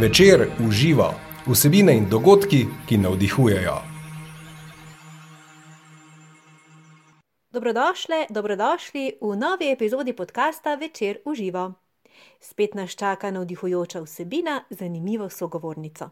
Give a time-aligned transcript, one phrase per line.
[0.00, 1.14] Večer uživa
[1.46, 3.74] vsebine in dogodki, ki navdihujejo.
[7.50, 11.72] Dobrodošli, dobrodošli v novi epizodi podcasta Večer uživa.
[12.40, 16.10] Spet nas čaka navdihujoča vsebina, zanimivo sogovornico.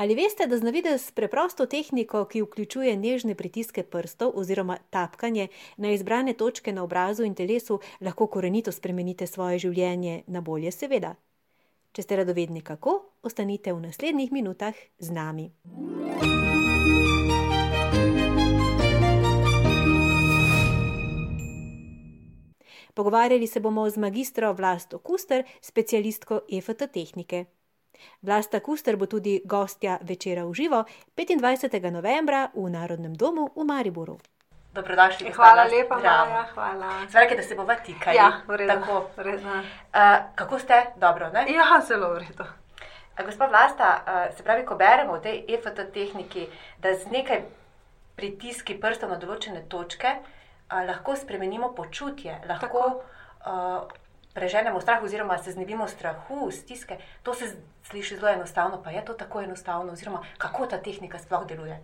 [0.00, 5.90] Ali veste, da znavide s preprosto tehniko, ki vključuje nežne pritiske prstov oziroma tapkanje na
[5.92, 11.12] izbrane točke na obrazu in telesu, lahko korenito spremenite svoje življenje na bolje, seveda?
[11.92, 15.50] Če ste radovedni kako, ostanite v naslednjih minutah z nami.
[22.94, 27.59] Pogovarjali se bomo z magistro Vlasto Kuster, specialistko EFT tehnike.
[28.22, 30.84] Vlasta Kuster bo tudi gostja večera v živo
[31.16, 31.90] 25.
[31.90, 34.18] novembra v Narodnem domu v Mariboru.
[34.74, 36.90] Dobrodošli, gospa Hvala lepa, Maja, hvala.
[37.10, 38.16] Zvonite, da se bomo tikali.
[38.16, 38.72] Ja, v redu.
[38.72, 39.10] Tako.
[39.16, 39.48] V redu.
[39.48, 39.62] Uh,
[40.34, 40.86] kako ste?
[40.96, 41.46] Dobro, ne?
[41.52, 42.44] Ja, zelo v redu.
[43.24, 46.46] Gospod Vlasta, uh, se pravi, ko beremo v tej EFT tehniki,
[46.78, 47.42] da z nekaj
[48.14, 53.90] pritiski prstov na določene točke uh, lahko spremenimo počutje, lahko uh,
[54.34, 57.50] preženemo strah oziroma se znebimo strahu, stiske, to se
[57.90, 61.80] sliši zelo enostavno, pa je to tako enostavno, oziroma kako ta tehnika sploh deluje.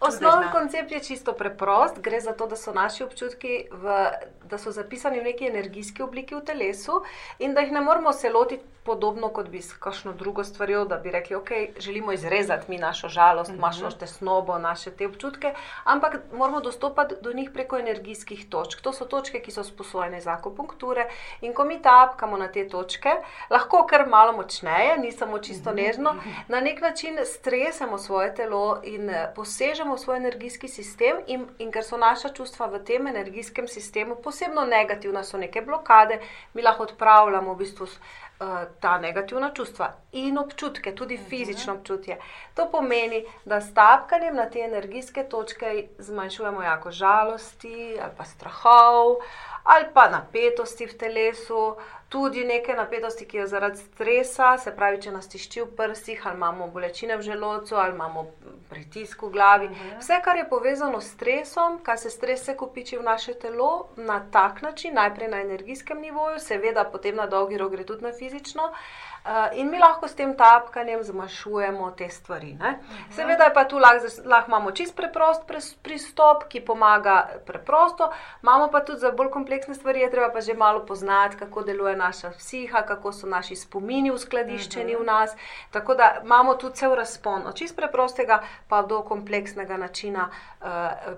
[0.00, 2.00] Osnovni koncept je čisto preprost.
[2.00, 4.10] Gre za to, da so naši občutki v,
[4.44, 7.02] da so zapisani v neki energijski obliki v telesu
[7.38, 10.96] in da jih ne moramo se lotiti podobno kot bi s kakšno drugo stvarjo, da
[10.96, 13.60] bi rekli, ok, želimo izrezati mi našo žalost, -huh.
[13.60, 18.80] našo tesnobo, naše te občutke, ampak moramo dostopati do njih preko energijskih točk.
[18.80, 21.08] To so točke, ki so sposojene za akupunkture
[21.40, 23.08] in ko mi tapkamo na te točke,
[23.50, 26.16] lahko kar malo močneje, ni samo čisto nežno,
[26.48, 31.70] na nek način stresemo svoje telo in posebej posežemo v svoj energijski sistem, in, in
[31.72, 36.18] ker so naša čustva v tem energijskem sistemu posebno negativna, so neke blokade,
[36.54, 38.48] mi lahko odpravljamo v bistvu uh,
[38.80, 41.24] ta negativna čustva in občutke, tudi mhm.
[41.24, 42.18] fizično občutje.
[42.54, 49.16] To pomeni, da s tapkanjem na te energijske točke zmanjšujemo jako žalosti ali pa strahov
[49.64, 51.76] ali pa napetosti v telesu
[52.14, 56.38] tudi neke napetosti, ki je zaradi stresa, se pravi, če nas tišči v prsih, ali
[56.38, 58.22] imamo bolečine v želodcu, ali imamo
[58.70, 59.68] pritisk v glavi.
[59.68, 59.96] Mhm.
[59.98, 64.20] Vse, kar je povezano s stresom, kar se stres se kopiči v naše telo na
[64.30, 68.70] tak način, najprej na energijskem nivoju, seveda potem na dolgi rok gre tudi na fizično.
[68.70, 69.13] Uh,
[69.54, 72.56] in mi lahko s tem tapkanjem zmanjšujemo te stvari.
[72.60, 72.74] -huh.
[73.10, 75.42] Seveda pa tu lahko lah imamo čist preprost
[75.82, 78.12] pristop, ki pomaga preprosto,
[78.42, 81.96] imamo pa tudi za bolj kompleksne stvari, je treba pa že malo poznati, kako deluje
[81.96, 85.36] naša psiha, kako so naši spomini uskladiščeni v nas.
[85.70, 90.66] Tako da imamo tu cel razpon od čist preprostega pa do kompleksnega načina uh,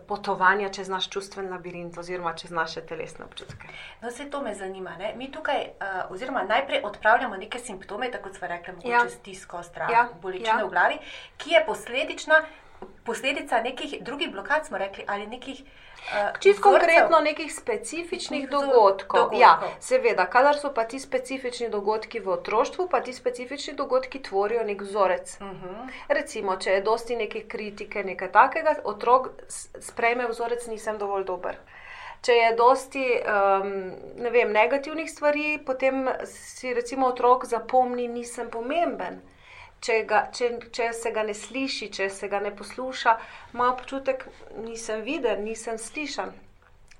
[0.08, 3.68] potovanja čez naš čustven labirint oziroma čez naše telesne občutke.
[4.02, 4.96] No, vse to me zanima.
[4.96, 5.14] Ne?
[5.16, 9.08] Mi tukaj, uh, oziroma najprej odpravljamo neke simptome simptome, tako kot smo rekli, ja.
[9.08, 10.08] stisko, strah, ja.
[10.22, 10.64] bolečine ja.
[10.64, 10.98] v glavi,
[11.36, 12.44] ki je posledična,
[13.04, 15.62] posledica nekih drugih blokad, smo rekli, ali nekih.
[16.06, 19.20] Uh, Čisto konkretno nekih specifičnih dogodkov.
[19.20, 19.40] dogodkov.
[19.40, 24.62] Ja, seveda, kadar so pa ti specifični dogodki v otroštvu, pa ti specifični dogodki tvorijo
[24.64, 25.36] nek vzorec.
[25.40, 25.66] Uh mhm.
[25.66, 25.88] -huh.
[26.08, 29.28] Recimo, če je dosti neke kritike, nekaj takega, otrok
[29.80, 31.56] sprejme vzorec, nisem dovolj dober
[32.26, 33.72] če je dosti um,
[34.34, 39.20] vem, negativnih stvari, potem si recimo otrok zapomni, nisem pomemben.
[39.87, 43.15] Če, ga, če, če se ga ne sliši, če se ga ne posluša,
[43.54, 44.25] ima občutek,
[44.65, 46.32] nisem viden, nisem slišan.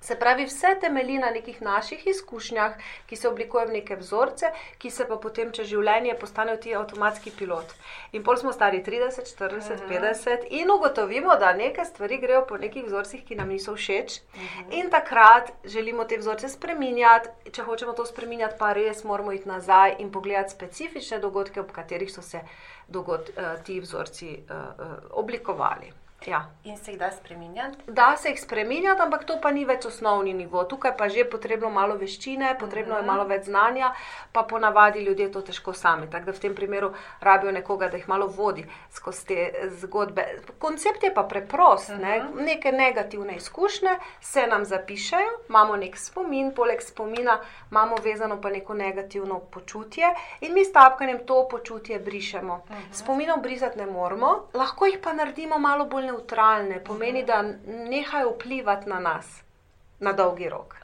[0.00, 2.74] Se pravi, vse temelji na nekih naših izkušnjah,
[3.06, 7.32] ki se oblikujejo v neke vzorce, ki se pa potem čez življenje postanejo ti avtomatski
[7.38, 7.72] pilot.
[8.12, 9.88] In pol smo stari 30, 40, uh -huh.
[9.88, 14.20] 50 in ugotovimo, da neke stvari grejo po nekih vzorcih, ki nam niso všeč.
[14.20, 14.78] Uh -huh.
[14.80, 17.28] In takrat želimo te vzorce spremenjati.
[17.52, 22.12] Če hočemo to spremenjati, pa res moramo iti nazaj in pogledati specifične dogodke, ob katerih
[22.12, 22.40] so se
[22.88, 26.05] dogod, uh, ti vzorci uh, uh, oblikovali.
[26.26, 26.44] Ja.
[26.64, 27.78] In se jih da spremenjati?
[27.86, 30.64] Da se jih spremenjati, ampak to pa ni več osnovni nivo.
[30.64, 33.02] Tukaj pa je potrebno malo veščine, potrebno uh -huh.
[33.02, 33.16] je mhm.
[33.16, 33.92] malo več znanja,
[34.32, 36.10] pa ponavadi ljudje to težko sami.
[36.10, 40.24] Tako da v tem primeru rabijo nekoga, da jih malo vodi skozi te zgodbe.
[40.58, 41.90] Koncept je pa preprost.
[41.90, 42.00] Uh -huh.
[42.00, 42.18] ne?
[42.18, 42.44] Mhm.
[42.44, 47.38] Neke negativne izkušnje se nam zapišajo, imamo nek spomin, poleg spomina
[47.70, 52.54] imamo vezano pa neko negativno počutje in mi s tapkanjem to počutje brišemo.
[52.54, 52.82] Uh mhm.
[52.82, 52.94] -huh.
[53.02, 58.89] Spominov brisati ne moramo, lahko jih pa naredimo malo bolj neutralne, pomeni, da nehajo vplivati
[58.89, 59.42] na nas
[59.98, 60.74] na dolgi rok.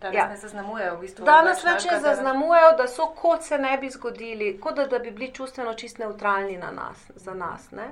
[0.00, 0.28] Da nas ja.
[0.28, 1.24] ne zaznamujejo, v bistvu.
[1.24, 4.98] Da nas več ne zaznamujejo, da so kot se ne bi zgodili, kot da, da
[4.98, 7.70] bi bili čustveno čist neutralni na nas, za nas.
[7.70, 7.88] Ne?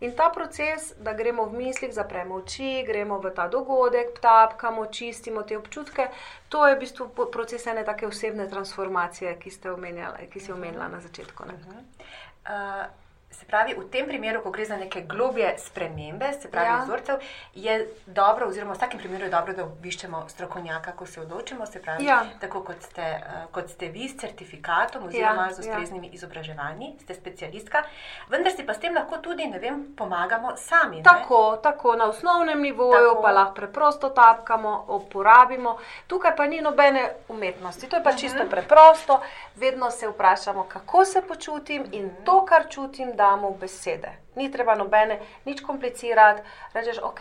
[0.00, 5.42] In ta proces, da gremo v mislih, zapremo oči, gremo v ta dogodek, tapkamo, čistimo
[5.42, 6.08] te občutke,
[6.48, 10.88] to je v bistvu proces ene take osebne transformacije, ki ste omenjali, ki si omenila
[10.88, 11.46] na začetku.
[11.46, 12.84] Uh,
[13.30, 16.82] Se pravi, v tem primeru, ko gre za neke globje spremembe, se pravi, ja.
[16.84, 17.16] vzorcev,
[17.54, 21.66] je dobro, oziroma v vsakem primeru je dobro, da obiščemo strokovnjaka, ko se odločimo.
[21.66, 22.20] Se pravi, ja.
[22.40, 25.54] tako kot ste, uh, kot ste vi s certifikatom oziroma ja.
[25.54, 25.72] z ja.
[25.72, 26.12] ustreznimi ja.
[26.20, 27.82] izobraževanji, ste specialistka,
[28.30, 31.02] vendar si pa s tem lahko tudi, ne vem, pomagamo sami.
[31.02, 33.22] Tako, tako na osnovnem nivoju, tako.
[33.22, 35.76] pa lahko preprosto tapkamo, uporabimo.
[36.06, 38.18] Tukaj pa ni nobene umetnosti, to je pa uh mhm.
[38.18, 38.20] -huh.
[38.20, 39.20] čisto preprosto.
[39.56, 44.12] Vedno se vprašamo, kako se počutim in to, kar čutim damo v besede.
[44.36, 46.42] Ni treba nobene, nič komplicirati,
[46.74, 47.20] rečeš, ok,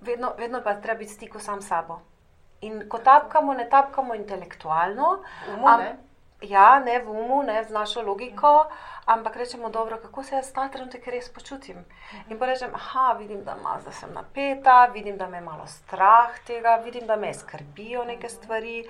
[0.00, 2.00] vedno, vedno pa treba biti v stiku sam s sabo.
[2.60, 5.22] In ko tapkamo, ne tapkamo intelektualno.
[5.54, 5.96] Umu, am, ne?
[6.40, 8.68] Ja, ne v umu, ne z našo logiko,
[9.06, 11.84] ampak rečemo, dobro, kako se jaz ta trenutek res počutim.
[12.28, 15.66] In pa rečem, ah, vidim, da, ma, da sem napeta, vidim, da me je malo
[15.66, 18.84] strah tega, vidim, da me skrbijo neke stvari.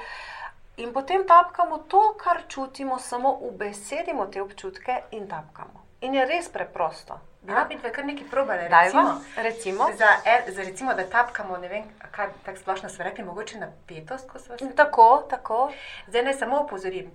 [0.77, 5.90] In potem tapkamo to, kar čutimo, samo ubesedimo te občutke in tapkamo.
[6.01, 7.30] In je res preprosto.
[7.49, 8.69] Ja, bi kar nekaj probali.
[8.69, 9.87] Recimo, recimo.
[9.99, 10.07] Za,
[10.53, 14.59] za recimo, da tapkamo, ne vem, kaj tako splošno smo rekli, mogoče napetost, ko smo
[14.59, 14.75] se.
[14.77, 15.73] Tako, tako.
[16.07, 17.11] Zdaj naj samo opozorim.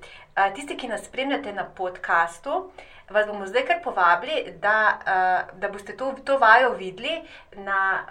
[0.55, 2.71] Tisti, ki nas spremljate na podkastu,
[3.09, 4.97] vas bomo zdaj kar povabili, da,
[5.53, 7.21] da boste to, to vajo videli
[7.55, 8.05] na,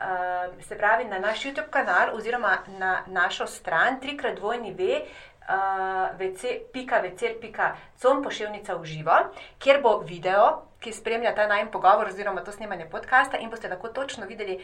[0.68, 5.02] se pravi, na naš YouTube kanal oziroma na našo stran, trikrat dvojni ve
[6.18, 9.16] vc.com pošiljnica v živo,
[9.58, 13.88] kjer bo video, ki spremlja ta najmen pogovor oziroma to snemanje podcasta in boste lahko
[13.88, 14.58] točno videli,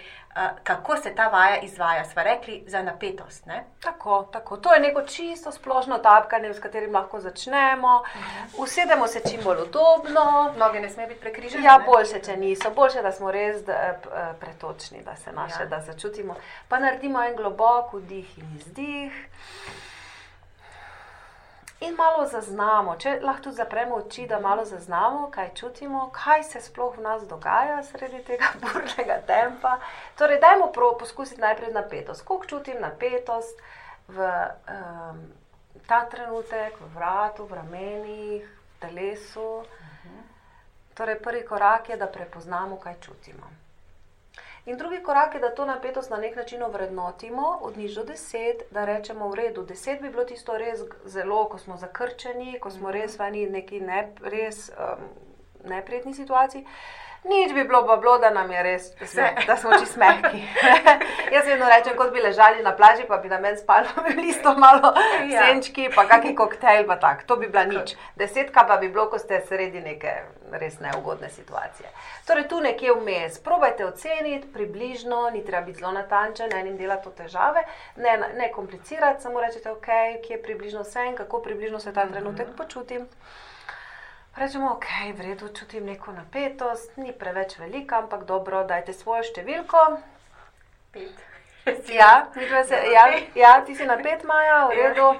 [0.63, 2.05] kako se ta vaja izvaja.
[2.05, 3.47] Sva rekli za napetost.
[3.47, 3.65] Ne?
[3.81, 4.57] Tako, tako.
[4.57, 8.03] To je neko čisto splošno tapkanje, s katerim lahko začnemo.
[8.17, 8.63] Mhm.
[8.63, 10.55] Usedemo se čim bolj udobno.
[10.59, 11.65] Noge ne sme biti prekrižene.
[11.65, 12.71] Ja, boljše, če niso.
[12.71, 13.95] Boljše, da smo res eh,
[14.41, 15.67] pretočni, da se naše, ja.
[15.67, 16.37] da začutimo.
[16.69, 19.13] Pa naredimo en globok vdih in izdih.
[21.81, 26.61] In malo zaznamo, če lahko tudi zapremo oči, da malo zaznamo, kaj čutimo, kaj se
[26.61, 29.79] sploh v nas dogaja sredi tega burnega tempa.
[30.21, 32.27] Torej, dajmo poskusiti najprej napetost.
[32.29, 33.65] Kako čutim napetost
[34.09, 35.23] v um,
[35.89, 39.65] ta trenutek, v vratu, v ramenih, v telesu.
[40.95, 43.49] Torej, prvi korak je, da prepoznamo, kaj čutimo.
[44.71, 48.63] In drugi korak je, da to napetost na nek način ovrednotimo, od nič do deset,
[48.71, 52.93] da rečemo, v redu, deset bi bilo tisto res zelo, ko smo zakrčeni, ko smo
[52.95, 55.03] res v neki ne, res um,
[55.67, 56.63] neprijetni situaciji.
[57.25, 58.83] Nič bi bilo, bilo, da nam je res,
[59.47, 60.41] da smo čisto smehki.
[61.35, 64.33] Jaz vedno rečem, kot bi ležali na plaži, pa bi na meni spalo, bi bili
[64.33, 64.95] sto malo
[65.29, 65.45] ja.
[65.45, 67.27] senčki, pa kakšen koktejl, pa tak.
[67.29, 67.93] To bi bila nič.
[68.17, 70.15] Desetka pa bi bilo, ko ste sredi neke
[70.53, 71.93] res neugodne situacije.
[72.27, 77.11] Torej, tu nekje vmes, probajte oceniti, približno, ni treba biti zelo natančen, enim dela to
[77.11, 79.93] težave, ne, ne komplicirati, samo rečete, ok,
[80.25, 82.57] kje približno sem, kako približno se ta trenutek mhm.
[82.57, 83.07] počutim.
[84.37, 84.87] Rečemo, ok,
[85.17, 89.83] v redu, čutim neko napetost, ni preveč velika, ampak dobro, dajte svojo številko.
[90.95, 91.27] Pet.
[91.93, 92.27] Ja,
[92.65, 93.05] se, ja,
[93.35, 95.11] ja, ti si na pet maja, v redu.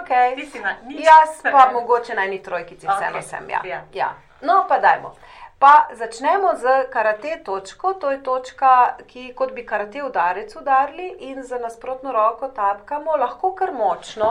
[0.00, 0.34] Okay.
[0.34, 1.04] Ti si na nič.
[1.04, 3.28] Jaz pa mogoče na eni trojkici, vseeno okay.
[3.28, 3.50] sem.
[3.50, 3.60] Ja.
[3.64, 3.80] Ja.
[3.94, 4.08] Ja.
[4.42, 5.14] No, pa dajmo.
[5.58, 11.42] Pa začnemo z karate točko, to je točka, ki kot bi karate udarec udarili in
[11.42, 14.28] za nasprotno roko tapkamo, lahko kar močno.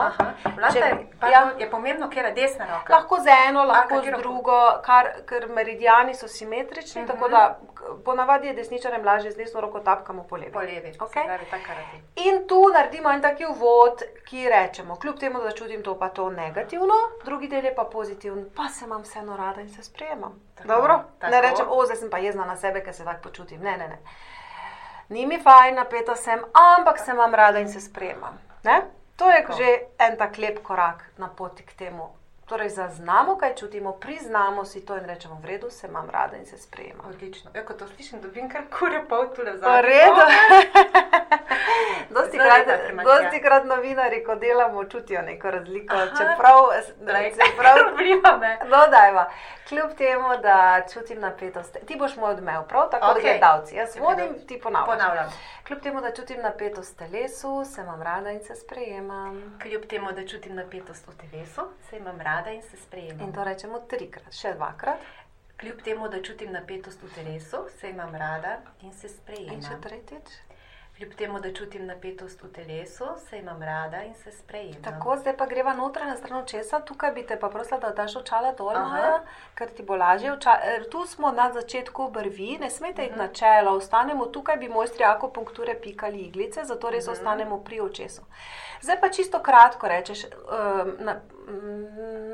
[0.72, 0.84] Če,
[1.32, 2.94] ja, je pomembno, ker je desna roka.
[2.94, 7.12] Lahko z eno, lahko z drugo, kar, ker meridiani so simetrični, uh -huh.
[7.12, 7.58] tako da
[8.04, 10.52] ponavadi je desničarjem lažje z desno roko tapkamo po levi.
[10.52, 11.26] Po levi, okay?
[12.14, 16.30] in tu naredimo en taki uvod, ki rečemo, kljub temu, da čutim to pa to
[16.30, 20.45] negativno, drugi del je pa pozitiven, pa se imam vseeno rada in se sprejemam.
[20.56, 20.98] Tako, Dobro?
[21.18, 21.30] Tako.
[21.30, 23.62] Ne rečem, o, zdaj sem pa jezna na sebe, ker se tako počutim.
[23.62, 23.98] Ne, ne, ne.
[25.08, 26.40] Ni mi fajn, napeta sem,
[26.78, 28.38] ampak se imam rada in se sprejemam.
[28.64, 28.82] Ne?
[29.16, 29.58] To je tako.
[29.58, 32.10] že en tak lep korak na poti k temu,
[32.46, 36.46] Torej, zaznamo, kaj čutimo, priznamo si to in rečemo, v redu, se imam rada in
[36.46, 37.06] se sprejemam.
[37.08, 37.50] Odlično.
[37.54, 39.66] Ja, ko to slišim, dobim kar kure pol tu le za.
[39.66, 40.22] V redu.
[42.10, 42.66] Dosti, krat,
[43.04, 45.94] dosti krat novinari, ko delamo, čutijo neko razliko.
[45.94, 46.58] Aha, čeprav,
[47.36, 47.76] čeprav,
[48.72, 49.30] no, dajva.
[49.68, 53.22] Kljub temu, da čutim napetost, ti boš moj odmev, prav tako okay.
[53.22, 53.74] gledalci.
[53.74, 54.98] Jaz vodim, ti ponavljam.
[54.98, 55.32] ponavljam.
[55.66, 59.58] Kljub temu, da čutim napetost v telesu, se imam rada in se sprejemam.
[59.62, 63.28] Kljub temu, da čutim napetost v telesu, se imam rada in se sprejemam.
[63.28, 64.98] In to rečemo trikrat, še dvakrat.
[65.60, 69.54] Kljub temu, da čutim napetost v telesu, se imam rada in se sprejemam.
[69.54, 70.34] In še tretjič.
[70.96, 74.82] Kljub temu, da čutim napetost v telesu, se imam rada in se sprejemam.
[74.82, 78.16] Tako, zdaj pa greva noter na stran česa, tukaj bi te pa prosila, da daš
[78.16, 78.72] očala dol.
[78.72, 79.18] Maja,
[79.54, 80.32] ker ti bo lažje.
[80.32, 84.72] Oča, er, tu smo na začetku brvi, ne smete iti na čelo, ostanemo tukaj, bi
[84.72, 88.24] mojstri akupunkture pikali iglice, zato res ostanemo pri očesu.
[88.80, 91.20] Zdaj pa čisto kratko rečeš, um, na,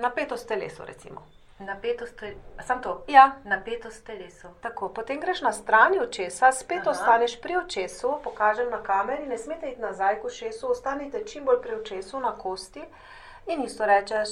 [0.02, 1.26] napetost telesu recimo.
[1.62, 3.04] Napetost, tel- sam to.
[3.08, 4.48] Ja, Napetost telesu.
[4.60, 6.90] Tako, potem greš na strani očesa, spet Aha.
[6.90, 11.60] Ostaneš pri očesu, pokažem na kameri, ne smete iti nazaj k očesu, ostanite čim bolj
[11.60, 12.82] pri očesu, na kosti
[13.46, 14.28] in isto rečeš.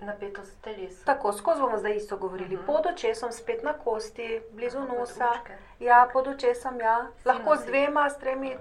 [0.00, 1.04] Napetost telesu.
[1.04, 2.56] Tako, skozi bomo zdaj isto govorili.
[2.56, 2.66] Mhm.
[2.66, 5.28] Pod očesom, spet na kosti, blizu Aha, pod nosa.
[5.32, 5.52] učke.
[5.80, 7.06] Ja, pod očesom, ja.
[7.24, 8.56] Lahko z dvema, s tremi,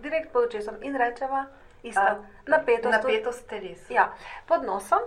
[0.00, 1.44] direkt pod očesom in rečeva
[1.82, 2.00] isto.
[2.02, 2.16] A,
[2.46, 2.92] Napetost.
[2.92, 3.92] Napetost telesu.
[3.92, 4.12] Ja,
[4.46, 4.98] pod nosom,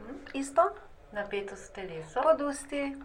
[0.00, 0.16] Mhm.
[0.34, 0.62] isto,
[1.12, 2.20] Napetost telesu.
[2.22, 2.96] pod usti.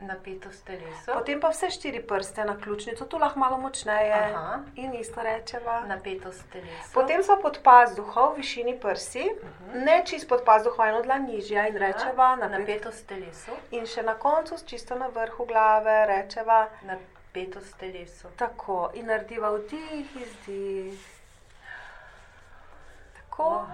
[0.00, 1.06] Napetost telesu.
[1.08, 4.58] Potem pa vse štiri prste na ključnico, tu lahko malo močneje Aha.
[4.76, 5.80] in isto rečeva.
[5.82, 6.90] Napetost telesu.
[6.94, 9.78] Potem smo pod pazduho v višini prsi, Mhm.
[9.80, 12.58] ne čist pod pazduho, eno dlan nižja in rečeva napet.
[12.58, 13.50] Napetost telesu.
[13.70, 18.28] In še na koncu, čisto na vrhu glave, rečeva Napetost telesu.
[18.36, 21.00] tako in narediva vdih, izdih.
[23.14, 23.66] Tako, Wow.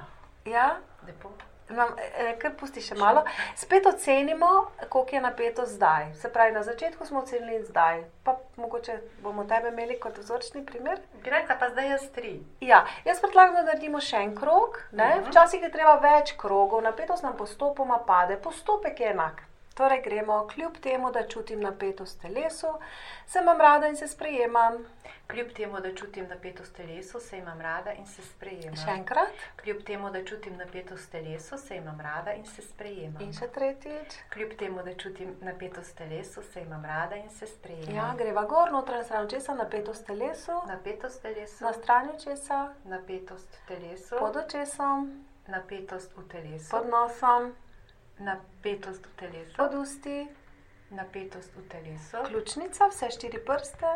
[0.46, 0.76] ja.
[1.06, 1.30] Lepo.
[1.70, 3.24] Imam, eh, kar pusti še malo.
[3.56, 6.14] Spet ocenimo, koliko je napeto zdaj.
[6.14, 8.04] Se pravi, na začetku smo ocenili zdaj.
[8.24, 10.98] Pa mogoče bomo tebe imeli kot vzorčni primer.
[11.24, 12.40] Rekla pa zdaj jaz tri.
[12.60, 14.82] Ja, jaz predlagam, da naredimo še en krog.
[14.92, 15.16] Ne?
[15.16, 15.30] Mhm.
[15.30, 19.49] Včasih je treba več krogov, napetost nam postopoma pade, postopek je enak.
[19.80, 22.66] Torej, gremo kljub temu, da čutim napetost v telesu,
[23.26, 24.74] se imam rada in se sprejemam.
[25.26, 28.76] Kljub temu, da čutim napetost telesu, se imam rada in se sprejemam.
[28.76, 29.28] Še enkrat
[29.62, 33.22] Kljub temu, da čutim napetost telesu, se imam rada in se sprejemam.
[33.22, 34.18] in še tretjič.
[34.34, 37.96] Kljub temu, da čutim napetost telesu, se imam rada in se sprejemam.
[37.96, 43.56] Ja, greva gor, notranja stran očesa, napetost v telesu, Napetost telesu, na strani očesa, napetost
[43.56, 45.08] v telesu, pod očesom,
[45.48, 47.52] napetost v telesu, pod nosom,
[48.20, 50.28] napetost v telesu, pod usti,
[50.90, 53.92] napetost v telesu, ključnica, vse štiri prste,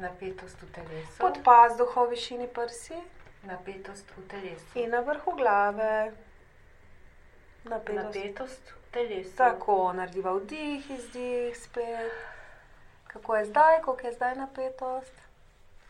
[0.00, 2.98] napetost v telesu, pod pazduho v višini prsi
[3.46, 6.12] napetost v telesu, in na vrhu glave.
[7.64, 8.04] Napetost.
[8.04, 9.36] napetost v telesu.
[9.36, 12.12] Tako, narediva vdih, izdih, spet.
[13.06, 15.14] Kako je zdaj, koliko je zdaj napetost?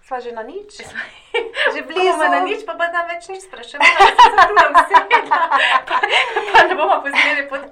[0.06, 0.70] Sva že na nič?
[1.74, 2.22] Že blizu.
[2.30, 5.40] Na nič, pa pa nam več nič sprašujemo, da se zatrujem sedela,
[5.88, 5.96] pa,
[6.54, 7.65] pa ne bomo pozirali podcasta.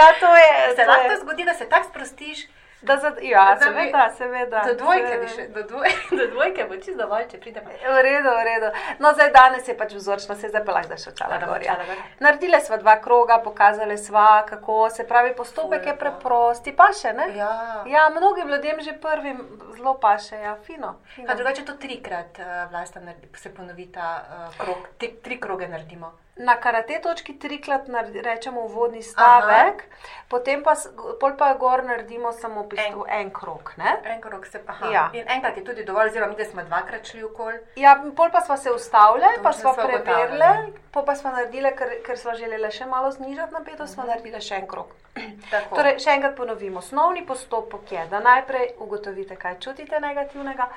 [0.00, 0.48] Ja, to je.
[0.70, 1.18] Se to lahko je.
[1.18, 2.48] zgodi, da se tako sprostiš,
[2.82, 4.60] Da za, ja, da bi- seveda, seveda.
[4.66, 5.28] do dvojke, seveda.
[5.28, 5.88] še, do, dvoj,
[6.18, 7.74] do dvojke bo čisto dovolj, če pride pa.
[7.86, 8.68] V redu, v redu.
[8.98, 11.60] No, zdaj danes je pač vzorčno, se zdaj pa lahko daš očala Da, da, gor.
[11.62, 11.74] Ja.
[12.18, 16.00] Naredile sva dva kroga, pokazale sva, kako se pravi, postopek Ful je lepo.
[16.00, 17.28] preprost, pa še ne?
[17.36, 17.52] Ja.
[17.86, 19.44] Ja, mnogim ljudem že prvim
[19.76, 20.94] zelo paše, ja, fino.
[21.14, 21.28] fino.
[21.28, 25.68] Pa drugače to trikrat uh, vlasta naredi, se ponovi ta uh, krog, tri, tri kroge
[25.68, 26.14] naredimo.
[26.36, 27.82] Na karate točki trikrat
[28.22, 30.26] rečemo uvodni stavek, Aha.
[30.28, 30.74] potem pa,
[31.20, 33.72] pol pa gor naredimo samo v bistvu en, en krog.
[33.76, 33.96] Ne?
[34.04, 34.72] En krog se pa.
[34.92, 35.10] Ja.
[35.12, 37.52] In enkrat je tudi dovolj, oziroma mi, da smo dvakrat šli okol.
[37.76, 40.72] Ja, pol pa smo se ustavili, pa Točno smo sva preverili, ugotavljali.
[40.90, 44.54] pol pa smo naredili, ker, ker smo želeli še malo znižati napetost, smo naredili še
[44.54, 44.94] en krog.
[45.50, 45.76] Tako.
[45.76, 50.70] Torej, še enkrat ponovim, osnovni postopek je, da najprej ugotovite, kaj čutite negativnega,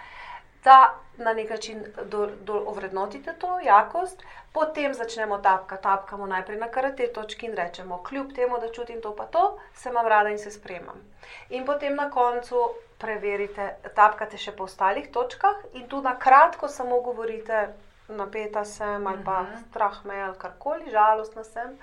[0.64, 0.78] da
[1.18, 7.08] na nek način do, do, ovrednotite to jakost, potem začnemo tapkati, tapkamo najprej na karate
[7.10, 9.44] točki in rečemo, kljub temu, da čutim to pa to,
[9.76, 11.02] se imam rada in se spremam.
[11.50, 12.56] In potem na koncu
[12.98, 17.68] preverite, tapkate še po ostalih točkah in tu na kratko samo govorite,
[18.10, 19.58] napeta sem ali pa Mhm.
[19.64, 21.78] strah me ali karkoli, žalostna sem.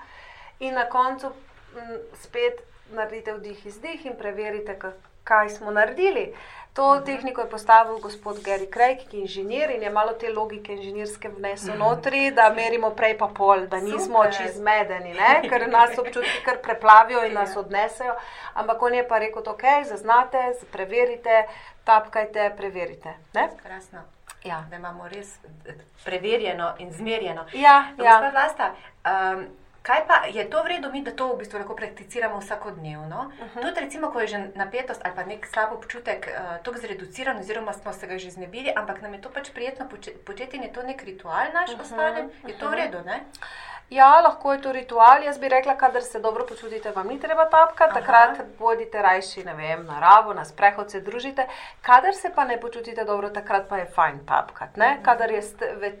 [0.59, 1.31] In na koncu
[1.75, 4.91] m, spet naredite vdih, izdih in preverite, ka-
[5.23, 6.33] kaj smo naredili.
[6.73, 7.05] To Mhm.
[7.05, 11.29] tehniko je postavil gospod Gary Craig, ki je inženir in je malo te logike inženirske
[11.29, 15.41] vnesel notri, da merimo prej pa pol, da nismo oči zmedeni, ne?
[15.41, 18.15] ker nas občutki kar preplavijo in nas odnesejo.
[18.53, 20.37] Ampak on je pa rekel, ok, zaznate,
[20.71, 21.43] preverite,
[21.83, 23.13] tapkajte, preverite.
[23.33, 23.49] Ne?
[23.63, 23.99] Krasno.
[24.43, 24.63] Ja.
[24.69, 25.39] Da imamo res
[26.05, 27.45] preverjeno in zmerjeno.
[27.53, 28.31] Ja, Gospa ja.
[28.31, 28.73] Vlasta,
[29.05, 29.45] um,
[29.81, 33.19] kaj pa je to v redu, mi da to v bistvu lahko prakticiramo vsakodnevno?
[33.31, 33.49] Uh Mhm.
[33.49, 33.61] -huh.
[33.63, 37.73] Tudi, recimo, ko je že napetost ali pa nek slab občutek uh, tako zreduciran, oziroma
[37.73, 40.73] smo se ga že znebili, ampak nam je to pač prijetno poče- početi in je
[40.73, 41.81] to nek ritual naš Mhm, uh -huh.
[41.83, 43.19] ostanem, je to v redu, ne?
[43.91, 45.23] Ja, lahko je to ritual.
[45.23, 47.99] Jaz bi rekla, kadar se dobro počutite, vam ni treba tapkati, Aha.
[47.99, 51.45] takrat bodite rajši, vem, na naravo, na sprehod se družite.
[51.81, 54.79] Kadar se pa ne počutite dobro, takrat pa je fajn tapkati.
[54.79, 54.99] Ne?
[55.03, 55.41] Kadar je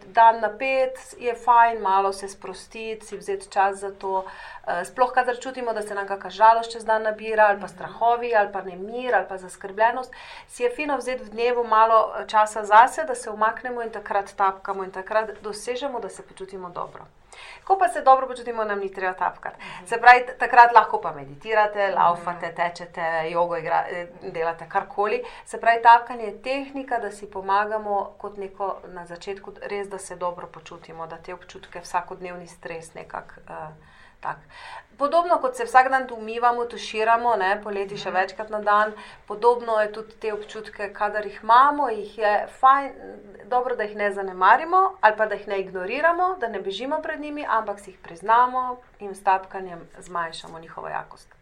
[0.05, 4.25] dan napet, je fajn malo se sprostiti, si vzeti čas čas za to.
[4.67, 8.35] Uh, sploh, kadar čutimo, da se nam kakšna žalost čez dan nabira, ali pa strahovi,
[8.35, 10.11] ali pa nemir, ali pa zaskrbljenost,
[10.47, 14.83] si je fino vzeti v dnevu malo časa zase, da se umaknemo in takrat tapkamo
[14.83, 17.20] in takrat dosežemo, da se počutimo dobro.
[17.63, 19.57] Ko pa se dobro počutimo, nam ni treba tapkati.
[19.57, 19.87] Mhm.
[19.87, 25.23] Se pravi, takrat lahko pa meditirate, laufate, tečete, jogo igra, eh, delate karkoli.
[25.45, 30.15] Se pravi, tapkanje je tehnika, da si pomagamo kot neko na začetku, res da se
[30.15, 33.41] dobro počutimo, da te občutke, vsakodnevni stres nekako.
[33.47, 34.37] Uh, Tak.
[34.97, 38.17] Podobno kot se vsak dan umivamo, tuširamo, ne, poleti še mhm.
[38.19, 38.93] večkrat na dan,
[39.27, 42.93] podobno je tudi te občutke, kadar jih imamo, jih je fajn,
[43.49, 47.19] dobro, da jih ne zanemarimo ali pa da jih ne ignoriramo, da ne bežimo pred
[47.19, 51.40] njimi, ampak si jih priznamo in s tapkanjem zmanjšamo njihovo jakost.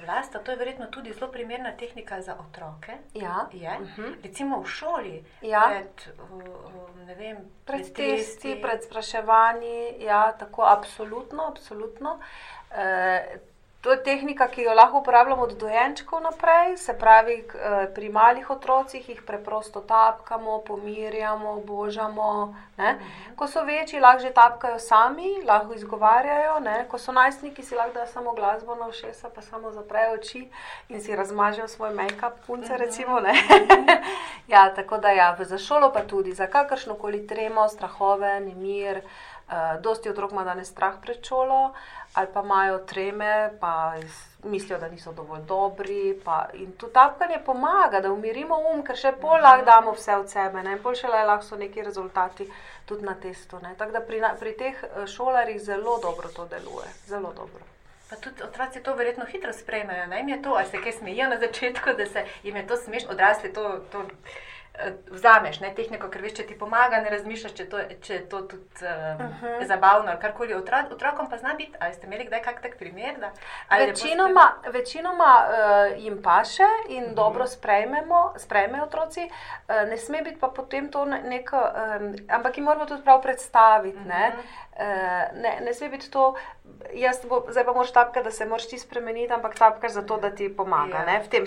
[0.00, 2.92] Vlasta, to je verjetno tudi zelo primerna tehnika za otroke.
[3.14, 3.48] Ja.
[3.52, 4.02] Je, uh mhm.
[4.02, 4.14] -huh.
[4.22, 5.62] Recimo v šoli, ja.
[5.70, 9.96] pred, uh, vem, pred, pred testi, pred spraševanji.
[9.98, 12.20] Ja, tako, absolutno, absolutno.
[12.70, 13.38] E,
[13.84, 18.50] To je tehnika, ki jo lahko uporabljamo od dojenčkov naprej, se pravi, eh, pri malih
[18.50, 22.56] otrocih jih preprosto tapkamo, pomirjamo, božamo.
[22.76, 22.98] Ne?
[23.36, 26.60] Ko so večji, lahko že tapkajo sami, lahko izgovarjajo.
[26.60, 26.86] Ne?
[26.88, 30.48] Ko so najstniki, si lahko dajo samo glasbo na všesa, pa samo zaprejo oči
[30.88, 32.76] in si razmažejo svoj make-up, punce.
[32.76, 33.20] Recimo,
[34.54, 38.96] ja, tako da ja, za šolo pa tudi, za kakršno koli tremo, strahove, nemir.
[39.04, 39.33] Uh,
[39.80, 41.74] dosti otrok ima danes strah pred šolo,
[42.14, 43.94] ali pa imajo treme, pa
[44.44, 46.20] mislijo, da niso dovolj dobri.
[46.24, 50.30] Pa, in tu tapkanje pomaga, da umirimo um, ker še pol lahko damo vse od
[50.30, 50.78] sebe, ne?
[50.82, 52.48] pol še le lahko so neki rezultati
[52.86, 53.60] tudi na testu.
[53.78, 56.88] Tako da pri, pri teh eh, šolarjih zelo dobro to deluje.
[57.06, 57.64] Zelo dobro.
[58.10, 60.06] Pa tudi otroci to verjetno hitro sprejmejo.
[60.06, 62.76] Naj jim je to, ali se kaj smejijo na začetku, da se jim je to
[62.76, 63.78] smešno, odrasli to.
[63.92, 64.04] to
[65.10, 68.40] vzameš ne, tehniko, ker veš, če ti pomaga, ne razmišljaš, če, to, če je to
[68.50, 69.66] tudi um, uh -huh.
[69.66, 70.54] zabavno ali karkoli.
[70.54, 73.14] Otrokom pa zna biti, ali ste imeli kdaj kak tak primer?
[73.20, 73.30] Da,
[73.78, 77.10] večinoma večinoma uh, jim paše in uh mhm.
[77.10, 77.14] -huh.
[77.14, 79.30] dobro sprejmemo, sprejmejo otroci,
[79.68, 83.98] uh, ne sme biti pa potem to neko, um, ampak jim moramo tudi prav predstaviti.
[83.98, 84.08] Uh -huh.
[84.08, 84.32] ne,
[84.72, 86.34] uh, ne, ne sme biti to.
[87.28, 90.56] Bo, zdaj pa moraš tapkati, da se moraš ti spremeniti, ampak tapkaš zato, da ti
[90.56, 91.46] pomaga, ja, ne, v tem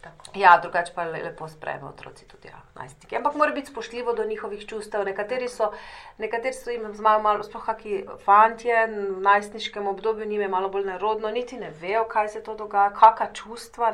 [0.00, 0.24] tako.
[0.34, 3.16] Ja, drugače pa lepo sprejme otroci tudi ja, najstniki.
[3.16, 5.04] Ampak mora biti spoštljivo do njihovih čustev.
[5.04, 5.72] Nekateri so,
[6.18, 10.86] nekateri so jim zmajo malo, sploh kaki fantje v najstniškem obdobju, njim je malo bolj
[10.86, 13.92] nerodno, niti ne vejo, kaj se to dogaja, kakšna čustva.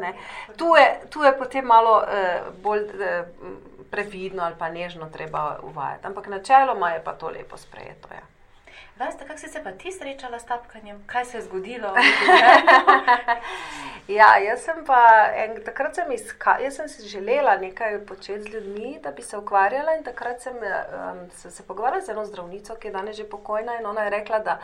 [0.56, 3.24] Tu je, tu je potem malo eh, bolj eh,
[3.90, 6.06] previdno ali pa nežno treba uvajati.
[6.06, 8.08] Ampak načeloma je pa to lepo sprejeto.
[8.10, 8.35] Ja.
[8.98, 11.88] Veste, kako si se pa ti srečala s tapkanjem, kaj se je zgodilo?
[14.18, 15.00] ja, jaz sem pa
[15.36, 19.36] en, takrat sem iskala, jaz sem si želela nekaj početi z ljudmi, da bi se
[19.36, 23.28] ukvarjala in takrat sem, um, sem se pogovarjala z eno zdravnico, ki je danes že
[23.28, 24.58] pokojna in ona je rekla, da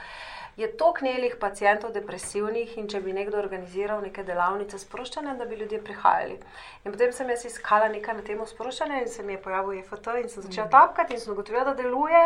[0.57, 5.57] je tok nelih pacijentov depresivnih in če bi nekdo organiziral neke delavnice sproščanja, da bi
[5.57, 6.37] ljudje prihajali.
[6.85, 10.11] In potem sem jaz iskala nekaj na temo sproščanja in se mi je pojavil EFT
[10.21, 10.75] in sem začela mm.
[10.75, 12.23] tapkati in sem ugotovila, da deluje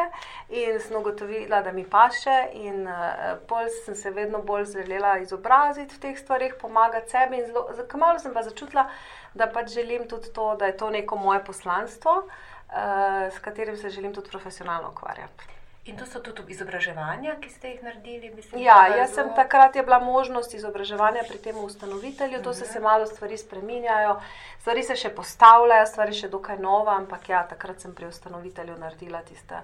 [0.48, 5.96] in sem ugotovila, da mi paše in uh, pol sem se vedno bolj želela izobraziti
[5.96, 8.88] v teh stvarih, pomagati sebi in zelo, kmalo sem pa začutila,
[9.34, 13.90] da pač želim tudi to, da je to neko moje poslanstvo, uh, s katerim se
[13.90, 15.56] želim tudi profesionalno ukvarjati.
[15.86, 18.32] In to so tudi izobraževanja, ki ste jih naredili?
[18.34, 22.58] Mislim, ja, jaz sem takrat je bila možnost izobraževanja pri tem ustanovitelju, to uh -huh.
[22.58, 22.88] se, se mhm.
[22.88, 24.16] malo stvari spreminjajo,
[24.60, 29.22] stvari se še postavljajo, stvari še dokaj nova, ampak ja, takrat sem pri ustanovitelju naredila
[29.22, 29.62] tiste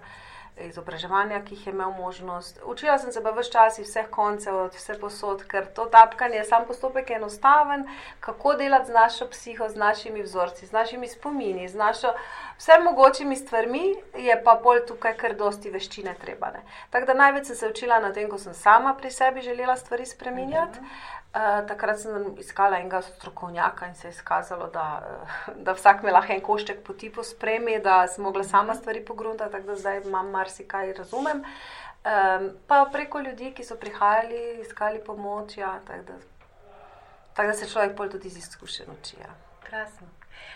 [0.60, 2.60] izobraževanja, ki jih je imel možnost.
[2.64, 6.44] Učila sem se pa vse čas iz vseh koncev, od vse posod, ker to tapkanje,
[6.44, 7.86] sam postopek je enostaven,
[8.20, 12.12] kako delati z našo psiho, z našimi vzorci, z našimi spomini, z našo
[12.58, 16.52] vse mogočimi stvarmi, je pa bolj tukaj, ker dosti veščine treba.
[16.90, 20.06] Tako da največ sem se učila na tem, ko sem sama pri sebi želela stvari
[20.06, 20.78] spremenjati.
[20.78, 21.21] Uh -huh.
[21.32, 26.12] Uh, takrat sem iskala enega strokovnjaka in se je izkazalo, da, uh, da vsak me
[26.12, 30.02] lahko en košček po tipu spremi, da sem mogla sama stvari pogruntati, tako da zdaj
[30.04, 31.40] imam marsikaj razumem.
[31.40, 36.18] Um, pa preko ljudi, ki so prihajali, iskali pomoč, ja, tako da,
[37.34, 39.16] tak da se človek bolj tudi iz izkušenj uči.
[39.20, 39.32] Ja.
[39.64, 40.12] Krasno.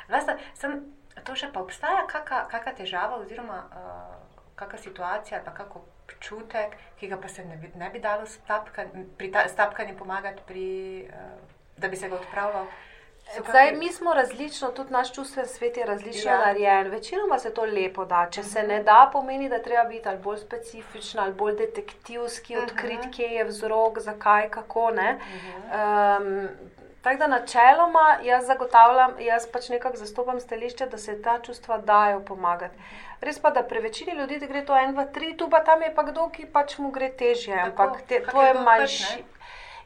[0.08, 0.80] Vlasta, sem,
[1.24, 4.16] to še pa obstaja kakšna težava oziroma uh,
[4.60, 8.38] kakšna situacija ali kako občutek, ki ga pa se ne bi, ne bi dalo s
[9.56, 10.66] tapkanjem pomagati, pri,
[11.08, 11.38] uh,
[11.76, 12.66] da bi se ga odpravljal.
[13.48, 16.38] Zdaj, mi smo različno, tudi naš čustven svet je različno ja.
[16.38, 16.90] narejen.
[16.90, 18.28] Večinoma se to lepo da.
[18.30, 22.64] Če se ne da, pomeni, da treba biti ali bolj specifičen, ali bolj detektivski, uh
[22.64, 23.12] -huh.
[23.16, 25.18] kje je vzrok, zakaj, kako ne.
[25.18, 26.20] Uh -huh.
[26.20, 26.48] um,
[27.06, 32.20] Tako da načeloma jaz zagotavljam, jaz pač nekako zastopam stališče, da se ta čustva dajo
[32.20, 32.74] pomagati.
[33.20, 35.92] Res pa, da pri večini ljudi gre to en, dva, tri, tu pa tam je
[35.94, 37.54] pa kdo, ki pač mu gre težje.
[37.54, 39.22] Ampak te, to je manjši.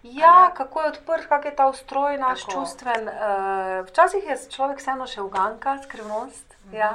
[0.03, 2.53] Ja, kako je odprt, kak je ta ustroj naš Tako.
[2.53, 3.09] čustven.
[3.09, 6.57] Uh, včasih je človek vseeno še uganka, skrivnost.
[6.65, 6.79] Mm -hmm.
[6.79, 6.95] ja.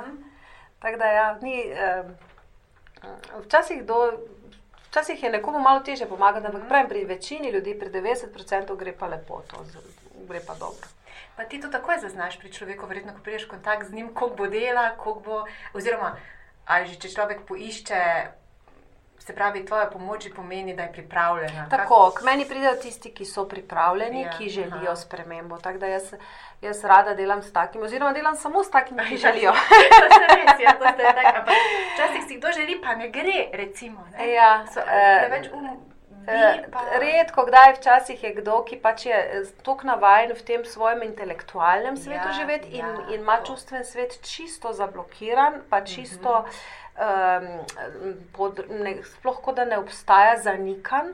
[0.79, 1.69] Tako da ja, ni.
[1.69, 4.09] Uh, včasih do.
[4.89, 6.89] Včasih je nekomu malo težje pomagati, ampak mm.
[6.89, 9.57] pri večini ljudi, pri 90%, gre pa lepo, to
[10.25, 10.87] gre pa dobro.
[11.35, 14.37] Pa ti to takoj zaznaš pri človeku, verjetno, ko prideš v kontakt z njim, koliko
[14.37, 15.43] bo dela, koliko bo.
[15.73, 16.15] Oziroma,
[16.65, 18.01] ali že če človek poišče.
[19.25, 21.65] Se pravi, tvoja pomoč pomeni, da je pripravljena.
[21.69, 24.95] Tako, k meni pridejo tisti, ki so pripravljeni, ja, ki želijo aha.
[24.95, 25.57] spremembo.
[25.57, 26.11] Tako da jaz,
[26.61, 29.55] jaz rada delam s takimi, oziroma delam samo s takimi, ki želijo.
[30.61, 30.75] Ja,
[31.95, 33.49] včasih si kdo želi, pa ne gre.
[33.53, 34.29] Recimo, ne?
[34.29, 35.94] Ja, so, uh, um,
[36.27, 36.65] Eh,
[36.99, 41.97] redko, kdaj včasih je kdo, ki pač je eh, tako navaden v tem svojem intelektualnem
[41.97, 46.45] svetu ja, živeti in, ja, in ima čustven svet čisto zablokiran, pa čisto
[46.97, 47.49] um,
[48.33, 51.13] pod, ne, sploh kot da ne obstaja zanikan.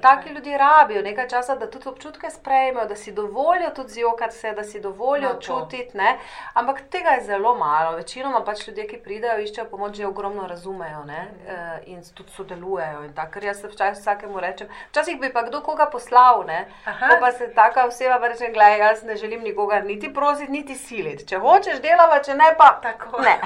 [0.00, 4.52] Taki ljudje rabijo nekaj časa, da tudi občutke sprejmejo, da si dovolijo tudi zjokati se,
[4.52, 5.96] da si dovolijo no, čutiti.
[5.96, 6.18] Ne?
[6.54, 7.96] Ampak tega je zelo malo.
[7.96, 11.26] Večinoma pač ljudje, ki pridejo, iščejo pomoč, že ogromno razumejo ne?
[11.48, 11.82] mm.
[11.86, 13.02] in tudi sodelujejo.
[13.04, 16.44] In Ker jaz včasih vsakemu rečem, včasih bi pa kdo koga poslal,
[16.84, 21.26] ko pa se taka oseba reče: Glej, jaz ne želim nikogar niti prositi, niti siliti.
[21.26, 23.22] Če hočeš delati, če ne pa tako.
[23.22, 23.38] Ne.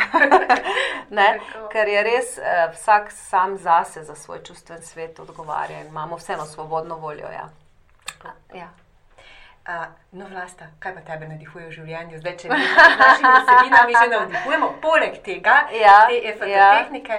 [1.19, 1.39] ne?
[1.39, 1.56] Tako.
[1.73, 6.45] Ker je res uh, vsak sam zase za svoj čustven svet odgovarja in imamo vseeno
[6.47, 7.31] svobodno voljo.
[7.33, 7.49] Ja.
[8.55, 8.69] Ja.
[9.67, 12.21] Uh, no, vlasta, kaj pa tebe navdihuje v življenju?
[12.21, 16.69] Zdaj, če mi z našimi vsebinami že navdihujemo, poleg tega, ja, te FFT ja.
[16.79, 17.19] tehnike.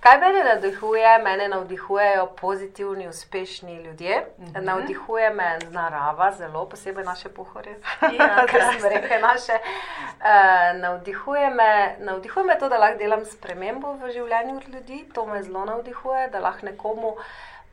[0.00, 1.18] Kaj mene navdihuje?
[1.18, 4.26] Mene navdihujejo pozitivni, uspešni ljudje.
[4.38, 4.64] Mm -hmm.
[4.64, 7.70] Navdihuje me narava, zelo posebej naše pohore,
[8.18, 9.52] ja, kar se reče naše.
[9.52, 15.04] Uh, navdihuje, me, navdihuje me to, da lahko delam spremembo v življenju ljudi.
[15.14, 17.16] To me zelo navdihuje, da lahko nekomu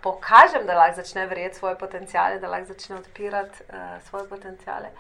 [0.06, 4.92] pokažem, da lahko začne verjeti svoje potencijale, da lahko začne odpirati uh, svoje potencijale.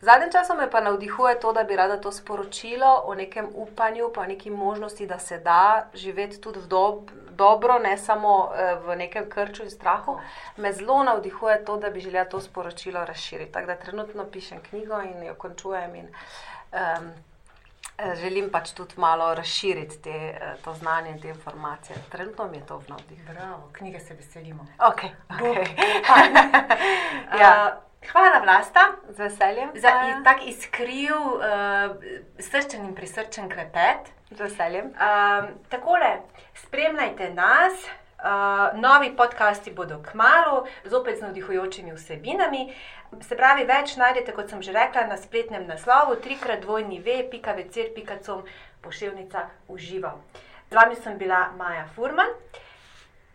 [0.00, 4.26] Zadnjem času me pa navdihuje to, da bi rada to sporočilo o nekem upanju, pa
[4.26, 9.30] neki možnosti, da se da živeti tudi v dob dobro, ne samo uh, v nekem
[9.30, 10.18] krču in strahu.
[10.56, 13.52] Me zelo navdihuje to, da bi želela to sporočilo razširiti.
[13.52, 15.94] Tako da trenutno pišem knjigo in jo končujem.
[15.94, 16.08] In,
[16.72, 17.12] um,
[18.20, 21.96] želim pač tudi malo razširiti te, eh, to znanje in te informacije.
[22.10, 23.18] Trenutno mi je to vnaprej.
[23.34, 24.66] Bravo, knjige se veselimo.
[24.78, 25.66] Okay, okay.
[27.40, 27.80] ja.
[28.12, 29.70] Hvala, vlasta, z veseljem.
[29.74, 29.90] Za
[30.24, 31.42] tak iskriv, uh,
[32.38, 34.08] srčen in prisrčen klepet.
[34.30, 34.86] Z veseljem.
[34.86, 36.22] Uh, takole,
[36.54, 37.72] spremljajte nas.
[38.20, 42.68] Uh, novi podcasti bodo k malu, zopet z navdihujočimi vsebinami.
[43.24, 47.56] Se pravi, več najdete, kot sem že rekla, na spletnem naslovu, trikrat dvojni ve, pika
[47.56, 48.44] večer, pika com,
[48.84, 50.12] pošiljnica uživa.
[50.68, 52.28] Z vami sem bila Maja Furman.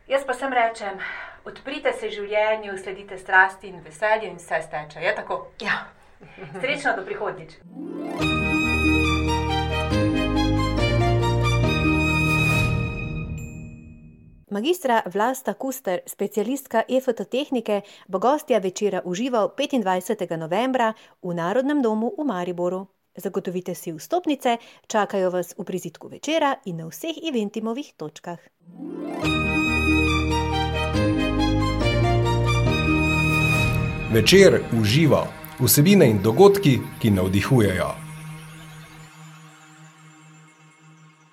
[0.07, 1.01] Jaz pa sem rečem,
[1.49, 5.01] odprite se življenju, sledite strasti in veselju in vse steče.
[5.01, 5.47] Je tako?
[5.65, 5.87] Ja.
[6.61, 8.44] Srečno do prihodnjič.
[14.55, 20.37] Magistra Vlasta Kuster, specialistka EFT tehnike, bo gostja večera užival 25.
[20.37, 22.87] novembra v Narodnem domu v Mariboru.
[23.17, 28.39] Zagotovite si vstopnice, čakajo vas v prizitku večera in na vseh eventimovih točkah.
[34.13, 35.27] Večer uživa
[35.59, 38.04] vsebine in dogodki, ki navdihujejo.